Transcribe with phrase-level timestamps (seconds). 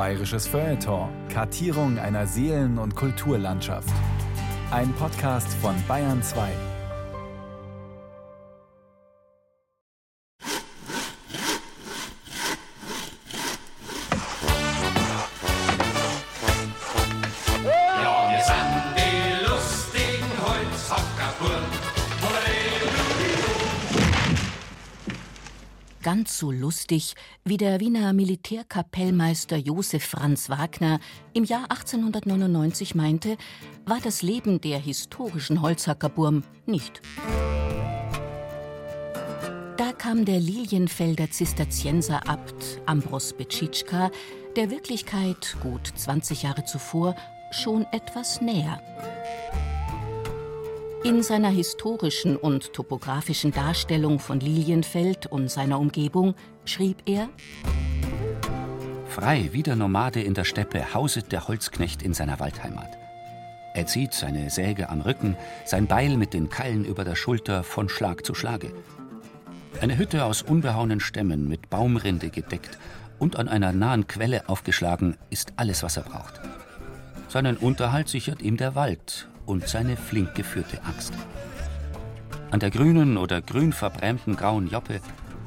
[0.00, 1.10] Bayerisches Feuilleton.
[1.28, 3.92] Kartierung einer Seelen- und Kulturlandschaft.
[4.70, 6.69] Ein Podcast von Bayern 2.
[26.40, 27.14] so lustig,
[27.44, 30.98] wie der Wiener Militärkapellmeister Josef Franz Wagner
[31.34, 33.36] im Jahr 1899 meinte,
[33.84, 37.02] war das Leben der historischen Holzhackerburm nicht.
[39.76, 44.10] Da kam der Lilienfelder Zisterzienserabt Ambros Betschitschka
[44.56, 47.16] der Wirklichkeit gut 20 Jahre zuvor
[47.52, 48.80] schon etwas näher.
[51.02, 56.34] In seiner historischen und topografischen Darstellung von Lilienfeld und seiner Umgebung
[56.66, 57.30] schrieb er:
[59.08, 62.98] Frei wie der Nomade in der Steppe hauset der Holzknecht in seiner Waldheimat.
[63.72, 67.88] Er zieht seine Säge am Rücken, sein Beil mit den Keilen über der Schulter von
[67.88, 68.70] Schlag zu Schlage.
[69.80, 72.76] Eine Hütte aus unbehauenen Stämmen mit Baumrinde gedeckt
[73.18, 76.42] und an einer nahen Quelle aufgeschlagen ist alles, was er braucht.
[77.28, 81.12] Seinen Unterhalt sichert ihm der Wald und seine flink geführte Axt.
[82.50, 85.00] An der grünen oder grün verbrämten grauen Joppe,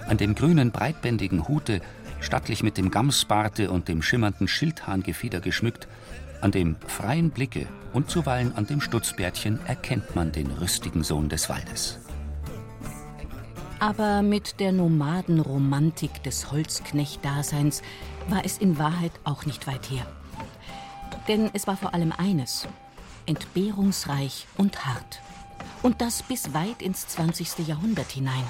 [0.08, 1.82] an dem grünen breitbändigen Hute,
[2.20, 5.88] stattlich mit dem Gamsbarte und dem schimmernden Schildhahngefieder geschmückt,
[6.42, 11.50] an dem freien Blicke und zuweilen an dem Stutzbärtchen erkennt man den rüstigen Sohn des
[11.50, 12.00] Waldes.
[13.80, 17.82] Aber mit der Nomadenromantik des Holzknecht-Daseins
[18.30, 20.06] war es in Wahrheit auch nicht weit her.
[21.28, 22.68] Denn es war vor allem eines:
[23.26, 25.22] entbehrungsreich und hart.
[25.82, 27.68] Und das bis weit ins 20.
[27.68, 28.44] Jahrhundert hinein.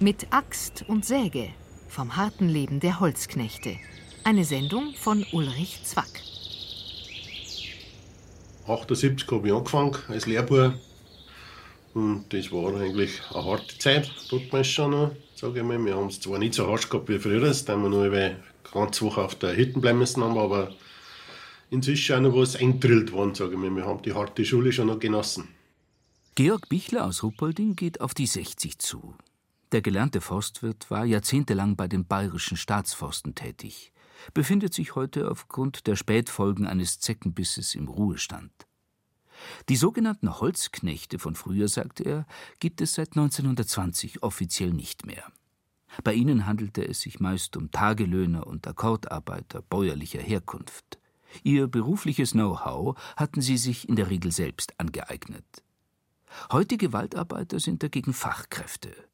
[0.00, 1.48] Mit Axt und Säge
[1.88, 3.76] vom harten Leben der Holzknechte.
[4.22, 6.22] Eine Sendung von Ulrich Zwack.
[8.68, 10.74] 78 habe ich angefangen als Lehrbuhr.
[11.98, 15.84] Und das war eigentlich eine harte Zeit, tut man schon noch, sage ich mal.
[15.84, 18.36] Wir haben es zwar nicht so harsch gehabt wie früher, da wir nur eine
[18.72, 20.72] ganze Woche auf der Hütte bleiben müssen, haben, aber
[21.70, 23.74] inzwischen auch noch was eingedrillt worden, sage ich mal.
[23.74, 25.48] Wir haben die harte Schule schon noch genossen.
[26.36, 29.16] Georg Bichler aus Ruppolding geht auf die 60 zu.
[29.72, 33.92] Der gelernte Forstwirt war jahrzehntelang bei den bayerischen Staatsforsten tätig,
[34.34, 38.67] befindet sich heute aufgrund der Spätfolgen eines Zeckenbisses im Ruhestand.
[39.68, 42.26] Die sogenannten Holzknechte von früher, sagte er,
[42.60, 45.24] gibt es seit 1920 offiziell nicht mehr.
[46.04, 50.98] Bei ihnen handelte es sich meist um Tagelöhner und Akkordarbeiter bäuerlicher Herkunft.
[51.42, 55.62] Ihr berufliches Know-how hatten sie sich in der Regel selbst angeeignet.
[56.52, 59.07] Heutige Waldarbeiter sind dagegen Fachkräfte.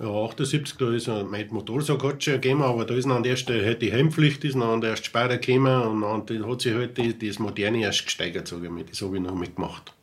[0.00, 3.36] Ja, 78, da ist ein, mein Motorsag hat gegeben, aber da ist noch an der
[3.36, 6.74] Stelle halt die Helmpflicht ist noch an der erst später gekommen und dann hat sich
[6.74, 8.82] halt die, das Moderne erst gesteigert, sage ich mal.
[8.82, 9.94] Das habe ich noch mitgemacht.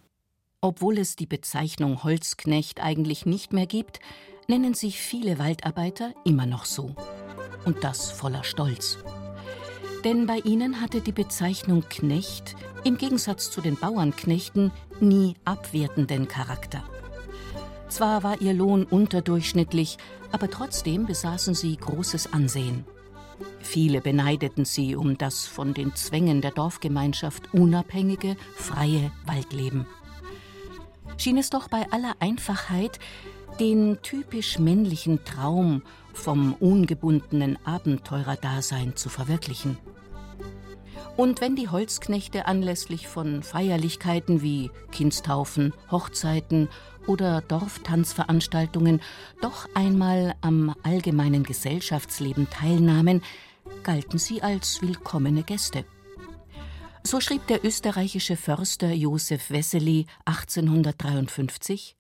[0.61, 3.99] Obwohl es die Bezeichnung Holzknecht eigentlich nicht mehr gibt,
[4.47, 6.95] nennen sich viele Waldarbeiter immer noch so.
[7.65, 8.97] Und das voller Stolz.
[10.05, 14.71] Denn bei ihnen hatte die Bezeichnung Knecht im Gegensatz zu den Bauernknechten
[15.01, 16.83] nie abwertenden Charakter.
[17.91, 19.97] Zwar war ihr Lohn unterdurchschnittlich,
[20.31, 22.85] aber trotzdem besaßen sie großes Ansehen.
[23.59, 29.85] Viele beneideten sie um das von den Zwängen der Dorfgemeinschaft unabhängige, freie Waldleben.
[31.17, 32.97] Schien es doch bei aller Einfachheit
[33.59, 35.81] den typisch männlichen Traum
[36.13, 39.77] vom ungebundenen Abenteurerdasein zu verwirklichen.
[41.17, 46.69] Und wenn die Holzknechte anlässlich von Feierlichkeiten wie Kindstaufen, Hochzeiten
[47.07, 49.01] oder Dorftanzveranstaltungen
[49.41, 53.21] doch einmal am allgemeinen Gesellschaftsleben teilnahmen,
[53.83, 55.85] galten sie als willkommene Gäste.
[57.03, 61.95] So schrieb der österreichische Förster Josef Wessely 1853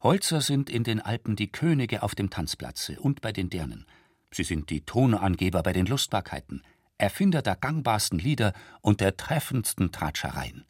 [0.00, 3.86] Holzer sind in den Alpen die Könige auf dem Tanzplatze und bei den Dirnen.
[4.30, 6.62] Sie sind die Tonangeber bei den Lustbarkeiten,
[6.98, 10.64] Erfinder der gangbarsten Lieder und der treffendsten Tratschereien.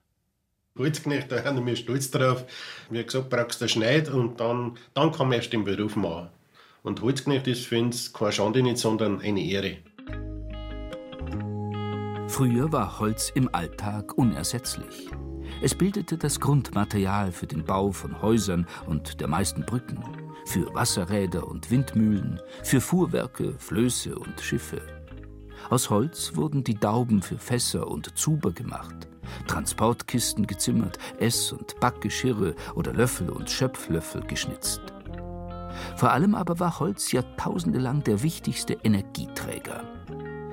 [0.78, 2.44] Holzknecht, da haben wir stolz drauf.
[2.90, 6.28] Wie gesagt, brauchst du Schneid und dann, dann kann man erst den Beruf machen.
[6.82, 9.78] Und Holzknecht ist für uns keine Schande nicht, sondern eine Ehre.
[12.28, 15.08] Früher war Holz im Alltag unersetzlich.
[15.62, 20.02] Es bildete das Grundmaterial für den Bau von Häusern und der meisten Brücken,
[20.44, 24.82] für Wasserräder und Windmühlen, für Fuhrwerke, Flöße und Schiffe.
[25.70, 29.05] Aus Holz wurden die Dauben für Fässer und Zuber gemacht,
[29.46, 34.80] Transportkisten gezimmert, Ess- und Backgeschirre oder Löffel und Schöpflöffel geschnitzt.
[35.96, 39.84] Vor allem aber war Holz jahrtausendelang der wichtigste Energieträger.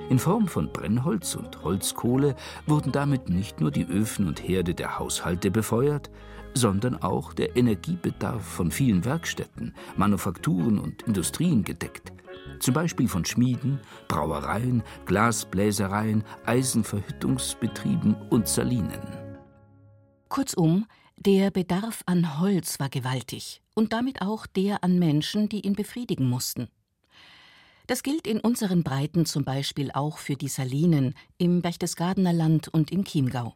[0.09, 2.35] In Form von Brennholz und Holzkohle
[2.67, 6.11] wurden damit nicht nur die Öfen und Herde der Haushalte befeuert,
[6.53, 12.13] sondern auch der Energiebedarf von vielen Werkstätten, Manufakturen und Industrien gedeckt.
[12.59, 19.01] Zum Beispiel von Schmieden, Brauereien, Glasbläsereien, Eisenverhüttungsbetrieben und Salinen.
[20.29, 20.85] Kurzum,
[21.17, 26.27] der Bedarf an Holz war gewaltig und damit auch der an Menschen, die ihn befriedigen
[26.27, 26.67] mussten.
[27.87, 32.91] Das gilt in unseren Breiten zum Beispiel auch für die Salinen im Berchtesgadener Land und
[32.91, 33.55] im Chiemgau.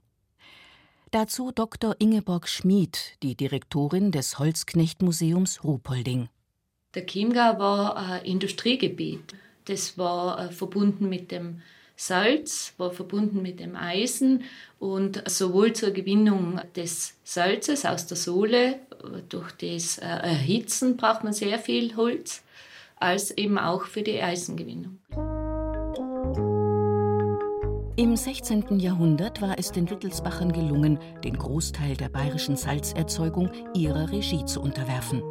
[1.11, 1.95] Dazu Dr.
[1.99, 6.27] Ingeborg Schmid, die Direktorin des Holzknechtmuseums Ruhpolding.
[6.97, 9.35] Der Chiemgau war ein Industriegebiet.
[9.65, 11.61] Das war äh, verbunden mit dem
[11.95, 14.45] Salz, war verbunden mit dem Eisen
[14.79, 18.79] und sowohl zur Gewinnung des Salzes aus der Sohle,
[19.29, 22.41] durch das äh, Erhitzen braucht man sehr viel Holz,
[22.95, 24.97] als eben auch für die Eisengewinnung.
[27.95, 28.79] Im 16.
[28.79, 35.21] Jahrhundert war es den Wittelsbachern gelungen, den Großteil der bayerischen Salzerzeugung ihrer Regie zu unterwerfen.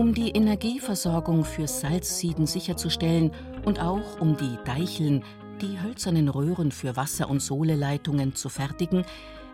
[0.00, 3.32] Um die Energieversorgung für Salzsieden sicherzustellen
[3.66, 5.22] und auch um die Deicheln,
[5.60, 9.04] die hölzernen Röhren für Wasser- und Sohleleitungen zu fertigen,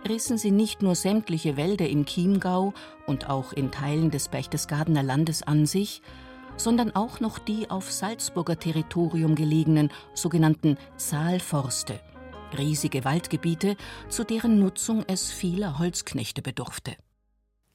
[0.08, 2.74] rissen sie nicht nur sämtliche Wälder im Chiemgau
[3.08, 6.00] und auch in Teilen des Berchtesgadener Landes an sich,
[6.56, 11.98] sondern auch noch die auf Salzburger Territorium gelegenen sogenannten Saalforste,
[12.56, 13.74] riesige Waldgebiete,
[14.08, 16.92] zu deren Nutzung es vieler Holzknechte bedurfte.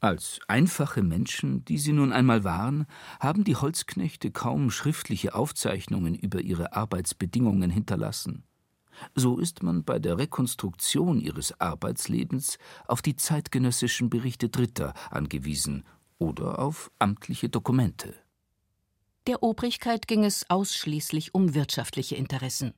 [0.01, 2.87] Als einfache Menschen, die sie nun einmal waren,
[3.19, 8.43] haben die Holzknechte kaum schriftliche Aufzeichnungen über ihre Arbeitsbedingungen hinterlassen.
[9.13, 12.57] So ist man bei der Rekonstruktion ihres Arbeitslebens
[12.87, 15.85] auf die zeitgenössischen Berichte Dritter angewiesen
[16.17, 18.15] oder auf amtliche Dokumente.
[19.27, 22.73] Der Obrigkeit ging es ausschließlich um wirtschaftliche Interessen.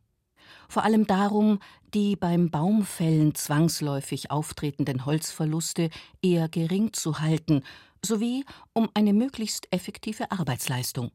[0.68, 1.60] Vor allem darum,
[1.94, 5.90] die beim Baumfällen zwangsläufig auftretenden Holzverluste
[6.22, 7.64] eher gering zu halten,
[8.06, 11.12] sowie um eine möglichst effektive Arbeitsleistung.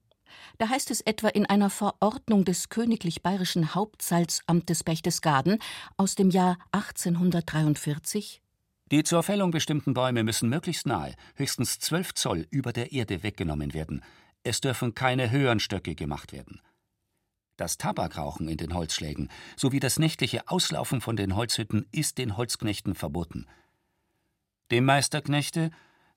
[0.59, 5.59] Da heißt es etwa in einer Verordnung des Königlich Bayerischen Hauptsalzamtes Berchtesgaden
[5.97, 8.43] aus dem Jahr 1843
[8.91, 13.75] Die zur Fällung bestimmten Bäume müssen möglichst nahe, höchstens zwölf Zoll über der Erde weggenommen
[13.75, 14.03] werden,
[14.45, 16.61] es dürfen keine höheren Stöcke gemacht werden.
[17.59, 22.95] Das Tabakrauchen in den Holzschlägen sowie das nächtliche Auslaufen von den Holzhütten ist den Holzknechten
[22.95, 23.47] verboten.
[24.71, 25.73] Dem Meisterknechte,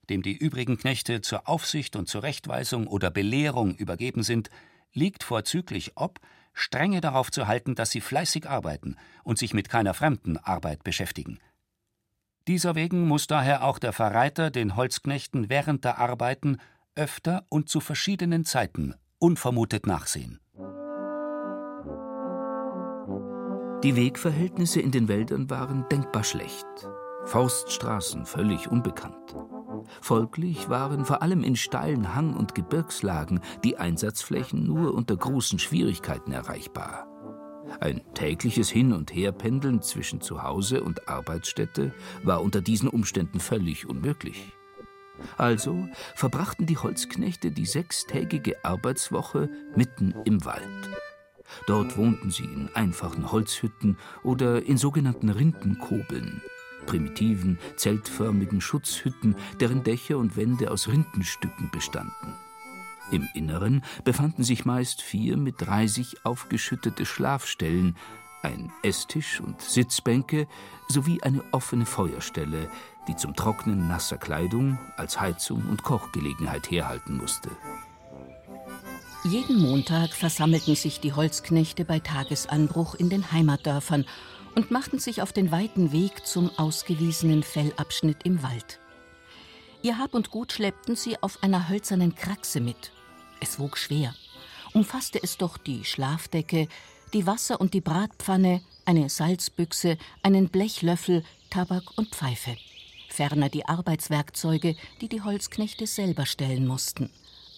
[0.08, 4.50] dem die übrigen Knechte zur Aufsicht und Zurechtweisung oder Belehrung übergeben sind,
[4.92, 6.20] liegt vorzüglich ob,
[6.54, 11.40] strenge darauf zu halten, dass sie fleißig arbeiten und sich mit keiner fremden Arbeit beschäftigen.
[12.46, 16.58] Dieser wegen muss daher auch der Verreiter den Holzknechten während der Arbeiten
[16.94, 20.38] öfter und zu verschiedenen Zeiten unvermutet nachsehen.
[23.82, 26.66] Die Wegverhältnisse in den Wäldern waren denkbar schlecht.
[27.24, 29.34] Forststraßen völlig unbekannt.
[30.00, 36.30] Folglich waren vor allem in steilen Hang- und Gebirgslagen die Einsatzflächen nur unter großen Schwierigkeiten
[36.30, 37.08] erreichbar.
[37.80, 41.92] Ein tägliches Hin- und Herpendeln zwischen Zuhause und Arbeitsstätte
[42.22, 44.52] war unter diesen Umständen völlig unmöglich.
[45.36, 50.88] Also verbrachten die Holzknechte die sechstägige Arbeitswoche mitten im Wald.
[51.66, 56.42] Dort wohnten sie in einfachen Holzhütten oder in sogenannten Rindenkobeln,
[56.86, 62.34] primitiven, zeltförmigen Schutzhütten, deren Dächer und Wände aus Rindenstücken bestanden.
[63.10, 67.96] Im Inneren befanden sich meist vier mit Reisig aufgeschüttete Schlafstellen,
[68.42, 70.48] ein Esstisch und Sitzbänke
[70.88, 72.68] sowie eine offene Feuerstelle,
[73.06, 77.50] die zum Trocknen nasser Kleidung als Heizung und Kochgelegenheit herhalten musste.
[79.24, 84.04] Jeden Montag versammelten sich die Holzknechte bei Tagesanbruch in den Heimatdörfern
[84.56, 88.80] und machten sich auf den weiten Weg zum ausgewiesenen Fellabschnitt im Wald.
[89.80, 92.90] Ihr Hab und Gut schleppten sie auf einer hölzernen Kraxe mit.
[93.40, 94.12] Es wog schwer,
[94.74, 96.66] umfasste es doch die Schlafdecke,
[97.12, 102.56] die Wasser- und die Bratpfanne, eine Salzbüchse, einen Blechlöffel, Tabak und Pfeife
[103.12, 107.10] ferner die Arbeitswerkzeuge, die die Holzknechte selber stellen mussten.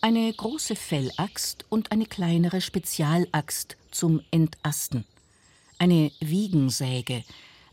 [0.07, 5.07] Eine große Fellaxt und eine kleinere Spezialaxt zum Entasten.
[5.79, 7.25] Eine Wiegensäge,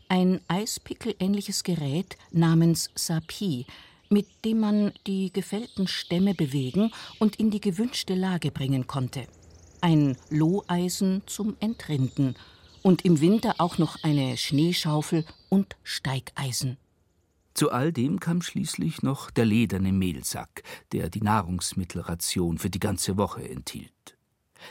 [0.08, 3.66] ein Eispickel-ähnliches Gerät namens Sapi,
[4.08, 9.26] mit dem man die gefällten Stämme bewegen und in die gewünschte Lage bringen konnte.
[9.82, 12.34] Ein Lohreisen zum Entrinden
[12.80, 16.78] und im Winter auch noch eine Schneeschaufel und Steigeisen.
[17.54, 23.16] Zu all dem kam schließlich noch der lederne Mehlsack, der die Nahrungsmittelration für die ganze
[23.16, 24.16] Woche enthielt.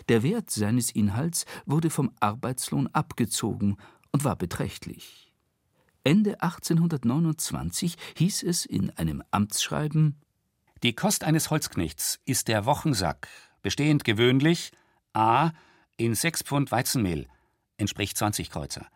[0.10, 3.78] Der Wert seines Inhalts wurde vom Arbeitslohn abgezogen
[4.12, 5.32] und war beträchtlich.
[6.04, 10.16] Ende 1829 hieß es in einem Amtsschreiben
[10.82, 13.28] Die Kost eines Holzknechts ist der Wochensack,
[13.62, 14.72] bestehend gewöhnlich
[15.14, 15.52] a.
[15.98, 17.28] in sechs Pfund Weizenmehl,
[17.78, 18.88] entspricht 20 Kreuzer,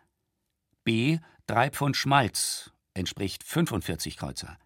[0.82, 1.18] b.
[1.46, 4.58] drei Pfund Schmalz, entspricht 45 Kreuzer,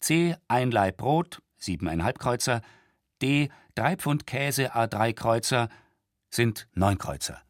[0.00, 0.36] c.
[0.48, 2.62] ein Laib Brot, siebeneinhalb Kreuzer,
[3.22, 3.50] d.
[3.74, 5.68] drei Pfund Käse a drei Kreuzer,
[6.30, 7.40] sind neun Kreuzer.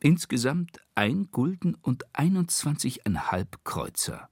[0.00, 4.28] Insgesamt ein Gulden und 21,5 Kreuzer.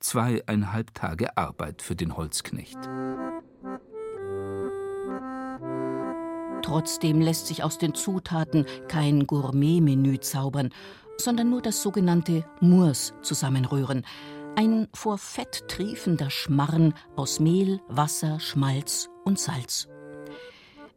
[0.00, 2.78] Zweieinhalb Tage Arbeit für den Holzknecht.
[6.62, 10.70] Trotzdem lässt sich aus den Zutaten kein Gourmet-Menü zaubern,
[11.16, 14.04] sondern nur das sogenannte Murs zusammenrühren.
[14.58, 19.86] Ein vor Fett triefender Schmarren aus Mehl, Wasser, Schmalz und Salz.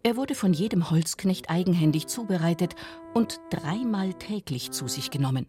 [0.02, 2.76] Er wurde von jedem Holzknecht eigenhändig zubereitet
[3.14, 5.46] und dreimal täglich zu sich genommen.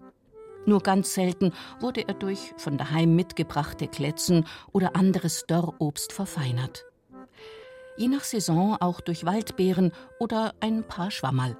[0.67, 6.87] Nur ganz selten wurde er durch von daheim mitgebrachte Kletzen oder anderes Dörrobst verfeinert.
[7.97, 11.57] Je nach Saison auch durch Waldbeeren oder ein paar Schwammerl.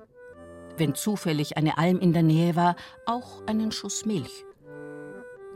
[0.77, 2.75] Wenn zufällig eine Alm in der Nähe war,
[3.07, 4.45] auch einen Schuss Milch.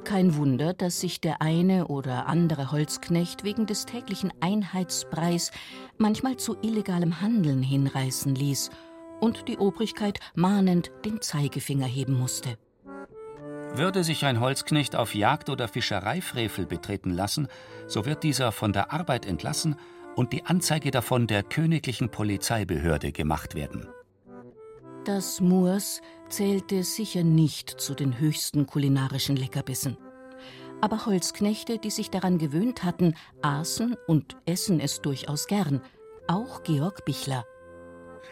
[0.04, 5.50] Kein Wunder, dass sich der eine oder andere Holzknecht wegen des täglichen Einheitspreis
[5.96, 8.70] manchmal zu illegalem Handeln hinreißen ließ
[9.20, 12.58] und die Obrigkeit mahnend den Zeigefinger heben musste.
[13.74, 17.48] Würde sich ein Holzknecht auf Jagd oder Fischereifrevel betreten lassen,
[17.86, 19.76] so wird dieser von der Arbeit entlassen
[20.14, 23.88] und die Anzeige davon der königlichen Polizeibehörde gemacht werden.
[25.04, 29.98] Das Moors zählte sicher nicht zu den höchsten kulinarischen Leckerbissen.
[30.80, 35.82] Aber Holzknechte, die sich daran gewöhnt hatten, aßen und essen es durchaus gern.
[36.26, 37.44] Auch Georg Bichler.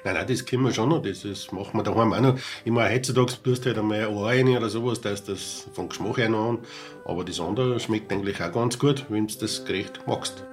[0.04, 1.02] Nein, nein, das können wir schon noch.
[1.02, 2.38] Das, das machen wir daheim auch noch.
[2.64, 5.68] Ich meine, heutzutage tust du halt einmal ein Ohr rein oder sowas, da ist das
[5.74, 6.58] vom Geschmack her noch an.
[7.04, 10.44] Aber das andere schmeckt eigentlich auch ganz gut, wenn du das Gericht magst.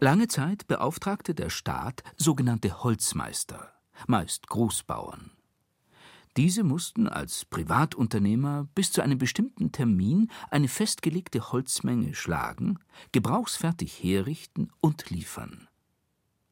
[0.00, 3.73] Lange Zeit beauftragte der Staat sogenannte Holzmeister,
[4.06, 5.30] meist Großbauern.
[6.36, 12.78] Diese mussten als Privatunternehmer bis zu einem bestimmten Termin eine festgelegte Holzmenge schlagen,
[13.12, 15.68] gebrauchsfertig herrichten und liefern.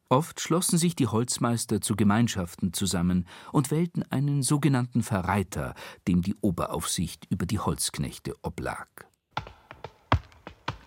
[0.07, 5.73] Oft schlossen sich die Holzmeister zu Gemeinschaften zusammen und wählten einen sogenannten Verreiter,
[6.07, 8.87] dem die Oberaufsicht über die Holzknechte oblag.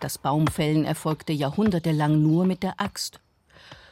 [0.00, 3.20] Das Baumfällen erfolgte jahrhundertelang nur mit der Axt.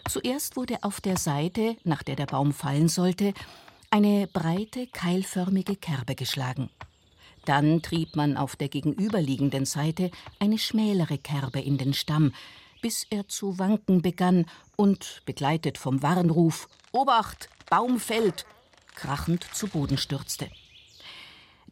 [0.08, 3.34] Zuerst wurde auf der Seite, nach der der Baum fallen sollte,
[3.90, 6.68] eine breite, keilförmige Kerbe geschlagen.
[7.44, 12.32] Dann trieb man auf der gegenüberliegenden Seite eine schmälere Kerbe in den Stamm,
[12.82, 14.46] bis er zu wanken begann
[14.76, 18.44] und, begleitet vom Warnruf Obacht, Baum fällt,
[18.94, 20.48] krachend zu Boden stürzte.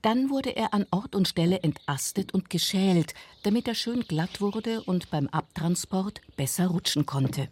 [0.01, 4.83] Dann wurde er an Ort und Stelle entastet und geschält, damit er schön glatt wurde
[4.83, 7.49] und beim Abtransport besser rutschen konnte.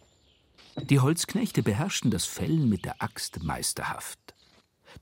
[0.76, 4.18] Die Holzknechte beherrschten das Fällen mit der Axt meisterhaft.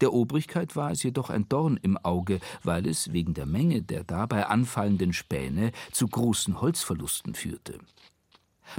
[0.01, 4.05] Der Obrigkeit war es jedoch ein Dorn im Auge, weil es wegen der Menge der
[4.05, 7.79] dabei anfallenden Späne zu großen Holzverlusten führte.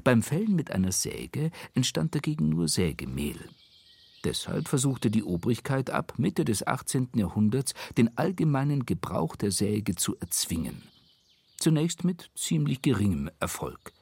[0.03, 3.49] Beim Fällen mit einer Säge entstand dagegen nur Sägemehl.
[4.23, 7.09] Deshalb versuchte die Obrigkeit ab Mitte des 18.
[7.15, 10.83] Jahrhunderts den allgemeinen Gebrauch der Säge zu erzwingen.
[11.57, 13.93] Zunächst mit ziemlich geringem Erfolg.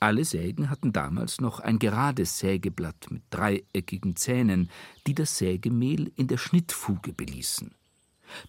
[0.00, 4.70] Alle Sägen hatten damals noch ein gerades Sägeblatt mit dreieckigen Zähnen,
[5.06, 7.74] die das Sägemehl in der Schnittfuge beließen.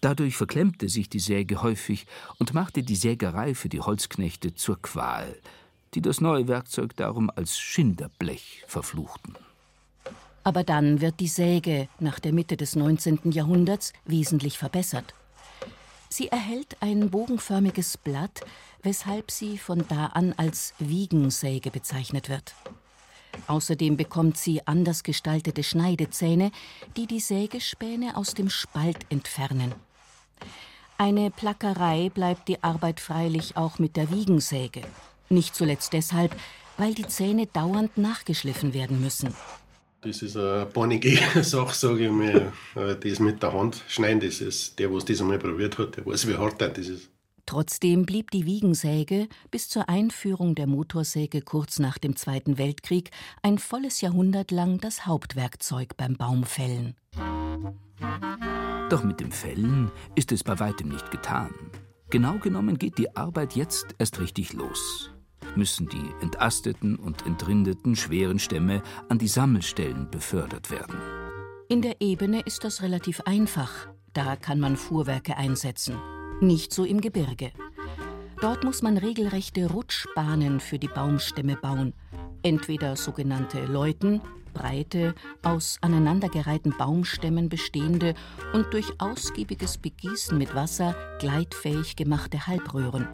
[0.00, 2.06] Dadurch verklemmte sich die Säge häufig
[2.38, 5.36] und machte die Sägerei für die Holzknechte zur Qual,
[5.94, 9.36] die das neue Werkzeug darum als Schinderblech verfluchten.
[10.44, 13.32] Aber dann wird die Säge nach der Mitte des 19.
[13.32, 15.14] Jahrhunderts wesentlich verbessert.
[16.08, 18.40] Sie erhält ein bogenförmiges Blatt,
[18.82, 22.54] weshalb sie von da an als Wiegensäge bezeichnet wird.
[23.46, 26.50] Außerdem bekommt sie anders gestaltete Schneidezähne,
[26.96, 29.74] die die Sägespäne aus dem Spalt entfernen.
[30.96, 34.82] Eine Plackerei bleibt die Arbeit freilich auch mit der Wiegensäge.
[35.28, 36.34] Nicht zuletzt deshalb,
[36.76, 39.34] weil die Zähne dauernd nachgeschliffen werden müssen.
[40.00, 42.52] Das ist eine beinige Sache, sage ich mal.
[42.74, 46.28] Das mit der Hand schneiden, das ist der, was das einmal probiert hat, der weiß,
[46.28, 47.10] wie hart das ist.
[47.46, 53.10] Trotzdem blieb die Wiegensäge bis zur Einführung der Motorsäge kurz nach dem Zweiten Weltkrieg
[53.42, 56.94] ein volles Jahrhundert lang das Hauptwerkzeug beim Baumfällen.
[58.90, 61.54] Doch mit dem Fällen ist es bei weitem nicht getan.
[62.10, 65.10] Genau genommen geht die Arbeit jetzt erst richtig los.
[65.56, 70.96] Müssen die entasteten und entrindeten schweren Stämme an die Sammelstellen befördert werden.
[71.68, 73.88] In der Ebene ist das relativ einfach.
[74.12, 75.96] Da kann man Fuhrwerke einsetzen.
[76.40, 77.52] Nicht so im Gebirge.
[78.40, 81.92] Dort muss man regelrechte Rutschbahnen für die Baumstämme bauen.
[82.42, 84.20] Entweder sogenannte Läuten,
[84.54, 88.14] breite, aus aneinandergereihten Baumstämmen bestehende
[88.52, 93.08] und durch ausgiebiges Begießen mit Wasser gleitfähig gemachte Halbröhren.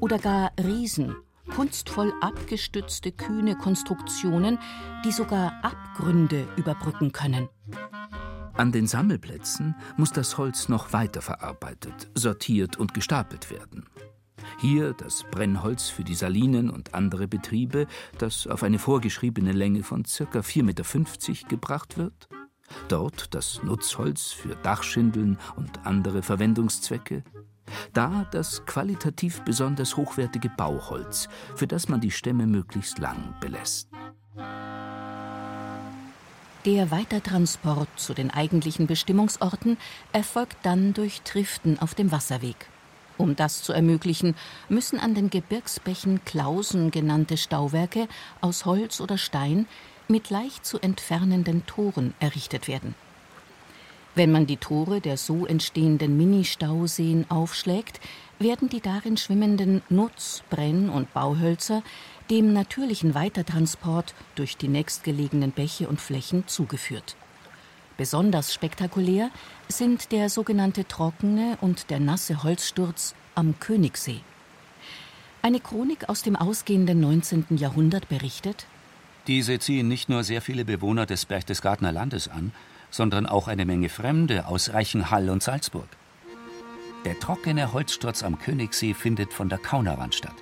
[0.00, 1.14] Oder gar Riesen,
[1.50, 4.58] kunstvoll abgestützte kühne Konstruktionen,
[5.04, 7.48] die sogar Abgründe überbrücken können.
[8.54, 13.86] An den Sammelplätzen muss das Holz noch weiter verarbeitet, sortiert und gestapelt werden.
[14.58, 17.86] Hier das Brennholz für die Salinen und andere Betriebe,
[18.18, 20.40] das auf eine vorgeschriebene Länge von ca.
[20.40, 22.28] 4,50 Meter gebracht wird.
[22.88, 27.24] Dort das Nutzholz für Dachschindeln und andere Verwendungszwecke.
[27.92, 33.88] Da das qualitativ besonders hochwertige Bauholz, für das man die Stämme möglichst lang belässt.
[36.66, 39.78] Der Weitertransport zu den eigentlichen Bestimmungsorten
[40.12, 42.68] erfolgt dann durch Triften auf dem Wasserweg.
[43.16, 44.34] Um das zu ermöglichen,
[44.68, 48.08] müssen an den Gebirgsbächen Klausen genannte Stauwerke
[48.40, 49.66] aus Holz oder Stein
[50.08, 52.94] mit leicht zu entfernenden Toren errichtet werden.
[54.14, 58.00] Wenn man die Tore der so entstehenden Ministauseen aufschlägt,
[58.38, 61.82] werden die darin schwimmenden Nutz-, Brenn- und Bauhölzer
[62.30, 67.16] dem natürlichen Weitertransport durch die nächstgelegenen Bäche und Flächen zugeführt.
[67.96, 69.30] Besonders spektakulär
[69.68, 74.20] sind der sogenannte trockene und der nasse Holzsturz am Königssee.
[75.42, 77.46] Eine Chronik aus dem ausgehenden 19.
[77.56, 78.66] Jahrhundert berichtet:
[79.26, 82.52] Diese ziehen nicht nur sehr viele Bewohner des Berchtesgadener Landes an,
[82.90, 85.88] sondern auch eine Menge Fremde aus Reichenhall und Salzburg.
[87.04, 90.34] Der trockene Holzsturz am Königssee findet von der Kaunerwand statt.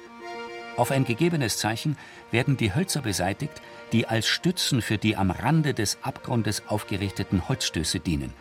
[0.76, 1.96] Auf ein gegebenes Zeichen
[2.30, 3.62] werden die Hölzer beseitigt,
[3.92, 8.32] die als Stützen für die am Rande des Abgrundes aufgerichteten Holzstöße dienen.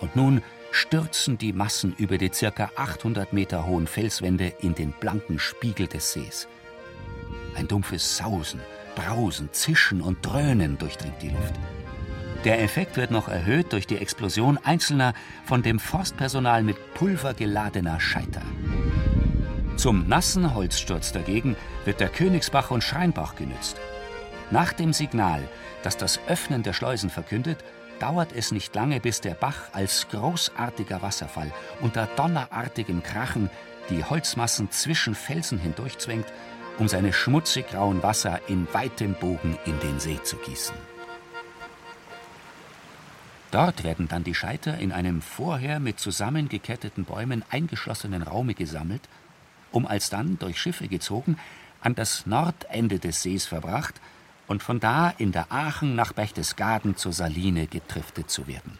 [0.00, 2.70] Und nun stürzen die Massen über die ca.
[2.76, 6.48] 800 Meter hohen Felswände in den blanken Spiegel des Sees.
[7.54, 8.60] Ein dumpfes Sausen,
[8.94, 11.54] Brausen, Zischen und Dröhnen durchdringt die Luft.
[12.44, 18.00] Der Effekt wird noch erhöht durch die Explosion einzelner von dem Forstpersonal mit Pulver geladener
[18.00, 18.42] Scheiter.
[19.76, 23.80] Zum nassen Holzsturz dagegen wird der Königsbach und Schreinbach genützt.
[24.50, 25.48] Nach dem Signal,
[25.84, 27.58] das das Öffnen der Schleusen verkündet,
[28.00, 33.50] dauert es nicht lange, bis der Bach als großartiger Wasserfall unter donnerartigem Krachen
[33.88, 36.26] die Holzmassen zwischen Felsen hindurchzwängt,
[36.78, 40.91] um seine schmutzig grauen Wasser in weitem Bogen in den See zu gießen.
[43.52, 49.08] Dort werden dann die Scheiter in einem vorher mit zusammengeketteten Bäumen eingeschlossenen Raume gesammelt
[49.72, 51.38] um alsdann durch Schiffe gezogen
[51.80, 54.00] an das Nordende des Sees verbracht
[54.46, 58.78] und von da in der Aachen nach Berchtesgaden zur Saline getriftet zu werden.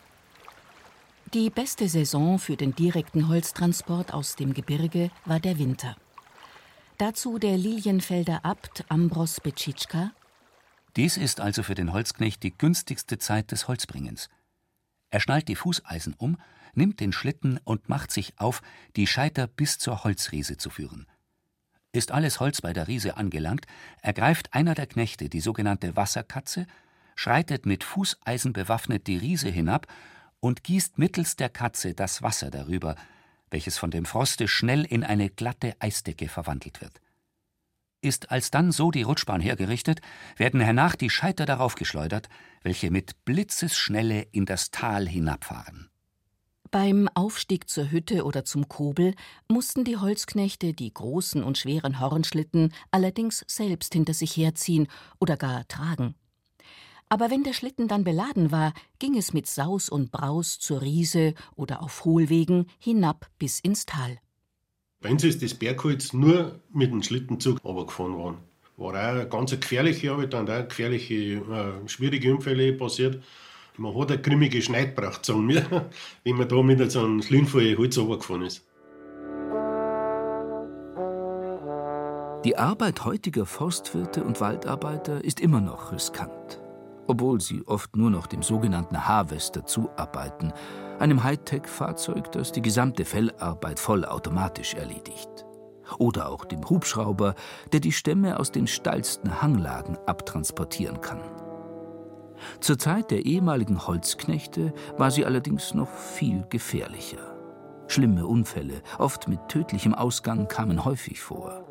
[1.35, 5.97] Die beste Saison für den direkten Holztransport aus dem Gebirge war der Winter.
[6.99, 10.13] Dazu der Lilienfelder Abt Ambros Betschitschka.
[10.95, 14.29] Dies ist also für den Holzknecht die günstigste Zeit des Holzbringens.
[15.13, 16.39] Er schnallt die Fußeisen um
[16.75, 18.63] nimmt den Schlitten und macht sich auf,
[18.97, 21.07] die Scheiter bis zur Holzriese zu führen.
[21.93, 23.67] Ist alles Holz bei der Riese angelangt,
[24.01, 26.67] ergreift einer der Knechte die sogenannte Wasserkatze,
[27.15, 29.87] schreitet mit Fußeisen bewaffnet die Riese hinab
[30.41, 32.97] und gießt mittels der Katze das Wasser darüber,
[33.51, 37.02] welches von dem Froste schnell in eine glatte Eisdecke verwandelt wird.
[38.03, 40.01] Ist alsdann so die Rutschbahn hergerichtet,
[40.37, 42.29] werden hernach die Scheiter darauf geschleudert,
[42.63, 45.89] welche mit Blitzesschnelle in das Tal hinabfahren.
[46.73, 49.15] Beim Aufstieg zur Hütte oder zum Kobel
[49.47, 54.89] mussten die Holzknechte die großen und schweren Hornschlitten allerdings selbst hinter sich herziehen
[55.21, 56.17] oder gar tragen.
[57.09, 61.35] Aber wenn der Schlitten dann beladen war, ging es mit Saus und Braus zur Riese
[61.55, 64.19] oder auf Hohlwegen hinab bis ins Tal.
[65.03, 68.37] Bei uns ist das Bergholz nur mit dem Schlittenzug runtergefahren worden.
[68.77, 73.21] War auch eine ganz gefährliche Arbeit, dann auch gefährliche, äh, schwierige Unfälle passiert.
[73.77, 75.91] Man hat eine grimmige Schneid gebraucht, sagen wir,
[76.25, 78.65] wenn man da mit so einem Schlinnfall Holz runtergefahren ist.
[82.45, 86.61] Die Arbeit heutiger Forstwirte und Waldarbeiter ist immer noch riskant,
[87.09, 90.53] obwohl sie oft nur noch dem sogenannten Harvester zuarbeiten,
[91.03, 95.29] einem Hightech-Fahrzeug, das die gesamte Fellarbeit vollautomatisch erledigt.
[95.99, 97.35] Oder auch dem Hubschrauber,
[97.73, 101.21] der die Stämme aus den steilsten Hanglagen abtransportieren kann.
[102.61, 107.37] Zur Zeit der ehemaligen Holzknechte war sie allerdings noch viel gefährlicher.
[107.89, 111.67] Schlimme Unfälle, oft mit tödlichem Ausgang, kamen häufig vor.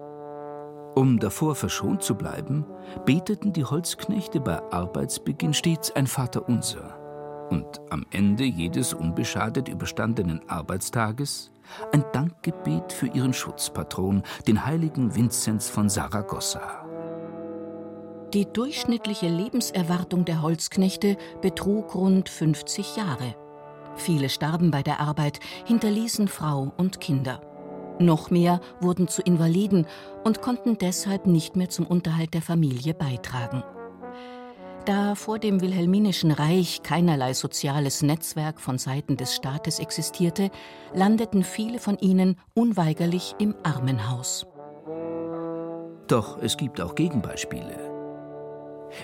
[0.93, 2.65] Um davor verschont zu bleiben,
[3.05, 7.00] beteten die Holzknechte bei Arbeitsbeginn stets ein Vaterunser
[7.51, 11.51] und am Ende jedes unbeschadet überstandenen Arbeitstages
[11.91, 16.85] ein Dankgebet für ihren Schutzpatron, den heiligen Vinzenz von Saragossa.
[18.33, 23.35] Die durchschnittliche Lebenserwartung der Holzknechte betrug rund 50 Jahre.
[23.95, 27.41] Viele starben bei der Arbeit, hinterließen Frau und Kinder.
[27.99, 29.85] Noch mehr wurden zu Invaliden
[30.23, 33.63] und konnten deshalb nicht mehr zum Unterhalt der Familie beitragen.
[34.85, 40.49] Da vor dem Wilhelminischen Reich keinerlei soziales Netzwerk von Seiten des Staates existierte,
[40.93, 44.47] landeten viele von ihnen unweigerlich im Armenhaus.
[46.07, 47.91] Doch es gibt auch Gegenbeispiele.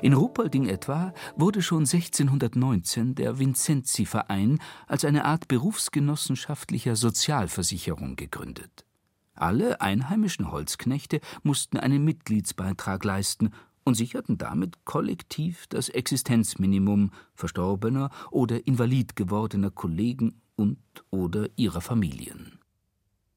[0.02, 8.84] In Ruppolding etwa wurde schon 1619 der Vincenzi-Verein als eine Art berufsgenossenschaftlicher Sozialversicherung gegründet.
[9.36, 13.52] Alle einheimischen Holzknechte mussten einen Mitgliedsbeitrag leisten
[13.88, 20.78] und sicherten damit kollektiv das Existenzminimum verstorbener oder invalid gewordener Kollegen und
[21.10, 22.60] oder ihrer Familien.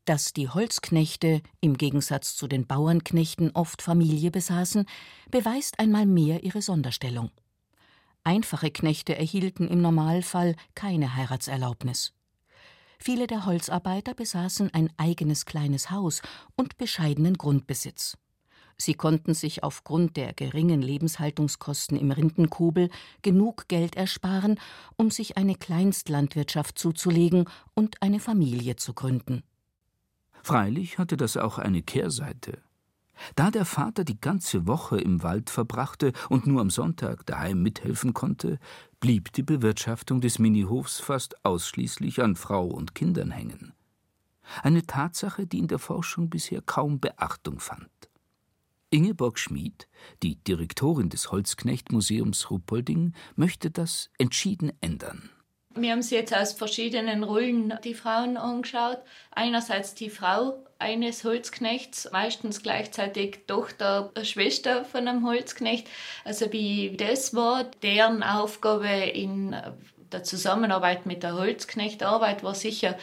[0.06, 4.86] Dass die Holzknechte im Gegensatz zu den Bauernknechten oft Familie besaßen,
[5.30, 7.30] beweist einmal mehr ihre Sonderstellung.
[8.24, 12.12] Einfache Knechte erhielten im Normalfall keine Heiratserlaubnis.
[12.98, 16.22] Viele der Holzarbeiter besaßen ein eigenes kleines Haus
[16.56, 18.18] und bescheidenen Grundbesitz.
[18.80, 22.88] Sie konnten sich aufgrund der geringen Lebenshaltungskosten im Rindenkobel
[23.20, 24.58] genug Geld ersparen,
[24.96, 29.42] um sich eine Kleinstlandwirtschaft zuzulegen und eine Familie zu gründen.
[30.42, 32.62] Freilich hatte das auch eine Kehrseite.
[33.36, 38.14] Da der Vater die ganze Woche im Wald verbrachte und nur am Sonntag daheim mithelfen
[38.14, 38.58] konnte,
[38.98, 43.74] blieb die Bewirtschaftung des Minihofs fast ausschließlich an Frau und Kindern hängen.
[44.62, 47.90] Eine Tatsache, die in der Forschung bisher kaum Beachtung fand.
[48.90, 49.86] Ingeborg Schmid,
[50.22, 55.30] die Direktorin des Holzknecht-Museums Ruppolding, möchte das entschieden ändern.
[55.76, 58.98] Wir haben sie jetzt aus verschiedenen Rollen die Frauen angeschaut.
[59.30, 65.86] Einerseits die Frau eines Holzknechts, meistens gleichzeitig Tochter, Schwester von einem Holzknecht.
[66.24, 69.54] Also wie das war, deren Aufgabe in
[70.10, 72.98] der Zusammenarbeit mit der Holzknechtarbeit war sicher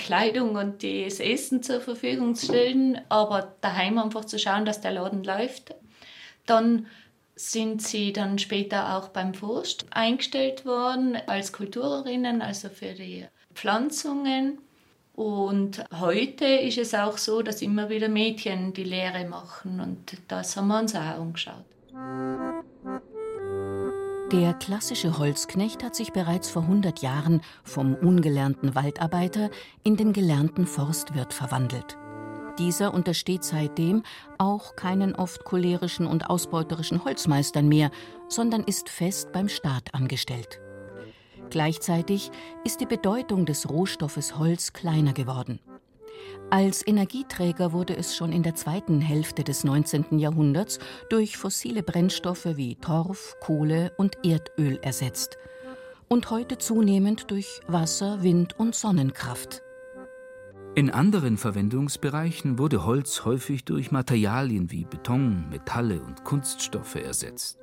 [0.00, 5.22] Kleidung und das Essen zur Verfügung stellen, aber daheim einfach zu schauen, dass der Laden
[5.22, 5.74] läuft.
[6.46, 6.86] Dann
[7.36, 14.58] sind sie dann später auch beim Forst eingestellt worden als Kulturerinnen, also für die Pflanzungen.
[15.14, 20.56] Und heute ist es auch so, dass immer wieder Mädchen die Lehre machen und das
[20.56, 21.64] haben wir uns auch angeschaut.
[24.32, 29.50] Der klassische Holzknecht hat sich bereits vor 100 Jahren vom ungelernten Waldarbeiter
[29.82, 31.98] in den gelernten Forstwirt verwandelt.
[32.56, 34.04] Dieser untersteht seitdem
[34.38, 37.90] auch keinen oft cholerischen und ausbeuterischen Holzmeistern mehr,
[38.28, 40.60] sondern ist fest beim Staat angestellt.
[41.50, 42.30] Gleichzeitig
[42.62, 45.58] ist die Bedeutung des Rohstoffes Holz kleiner geworden.
[46.50, 50.18] Als Energieträger wurde es schon in der zweiten Hälfte des 19.
[50.18, 55.38] Jahrhunderts durch fossile Brennstoffe wie Torf, Kohle und Erdöl ersetzt
[56.08, 59.62] und heute zunehmend durch Wasser, Wind und Sonnenkraft.
[60.74, 67.58] In anderen Verwendungsbereichen wurde Holz häufig durch Materialien wie Beton, Metalle und Kunststoffe ersetzt.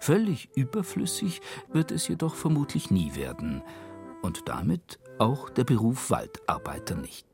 [0.00, 1.40] Völlig überflüssig
[1.72, 3.62] wird es jedoch vermutlich nie werden
[4.22, 7.26] und damit auch der Beruf Waldarbeiter nicht.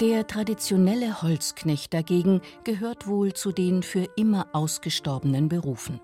[0.00, 6.00] Der traditionelle Holzknecht dagegen gehört wohl zu den für immer ausgestorbenen Berufen.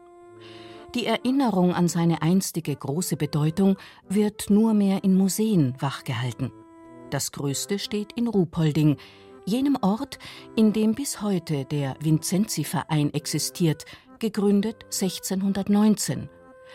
[0.97, 3.77] Die Erinnerung an seine einstige große Bedeutung
[4.09, 6.51] wird nur mehr in Museen wachgehalten.
[7.11, 8.97] Das größte steht in Ruhpolding,
[9.47, 10.19] jenem Ort,
[10.57, 13.85] in dem bis heute der Vincenzi-Verein existiert,
[14.19, 16.29] gegründet 1619,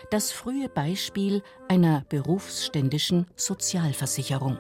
[0.10, 4.58] das frühe Beispiel einer berufsständischen Sozialversicherung.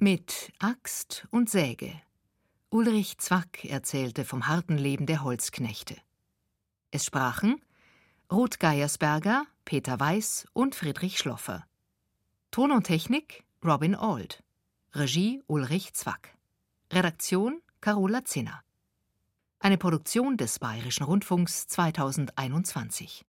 [0.00, 1.92] Mit Axt und Säge.
[2.70, 5.96] Ulrich Zwack erzählte vom harten Leben der Holzknechte.
[6.92, 7.60] Es sprachen
[8.30, 11.66] Ruth Geiersberger, Peter Weiß und Friedrich Schloffer.
[12.52, 14.44] Ton und Technik Robin Auld.
[14.92, 16.36] Regie Ulrich Zwack.
[16.92, 18.62] Redaktion Carola Zinner.
[19.58, 23.24] Eine Produktion des Bayerischen Rundfunks 2021.